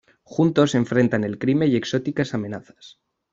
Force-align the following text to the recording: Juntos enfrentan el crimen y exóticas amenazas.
Juntos 0.23 0.73
enfrentan 0.73 1.23
el 1.23 1.37
crimen 1.37 1.69
y 1.71 1.75
exóticas 1.75 2.33
amenazas. 2.33 2.97